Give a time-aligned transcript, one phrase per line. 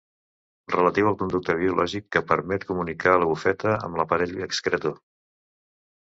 [0.75, 4.97] Relatiu al conducte biològic que permet comunicar la bufeta amb l'aparell excretor.